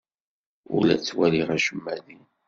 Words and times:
Ur 0.75 0.81
la 0.85 0.95
ttwaliɣ 0.97 1.47
acemma 1.55 1.95
din. 2.05 2.23